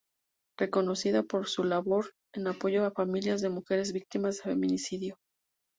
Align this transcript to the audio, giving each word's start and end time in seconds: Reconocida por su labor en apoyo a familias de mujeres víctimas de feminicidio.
Reconocida 0.57 1.21
por 1.21 1.47
su 1.47 1.63
labor 1.63 2.13
en 2.33 2.47
apoyo 2.47 2.83
a 2.85 2.91
familias 2.91 3.39
de 3.39 3.49
mujeres 3.49 3.93
víctimas 3.93 4.37
de 4.37 4.41
feminicidio. 4.45 5.19